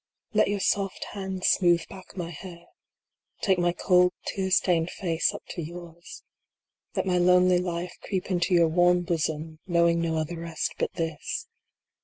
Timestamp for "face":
4.89-5.31